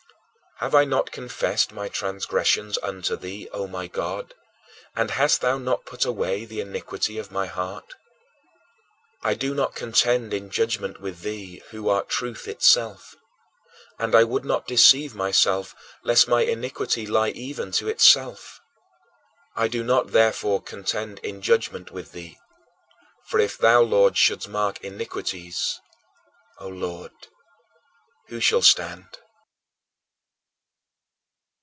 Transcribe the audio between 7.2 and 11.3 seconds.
my heart? I do not contend in judgment with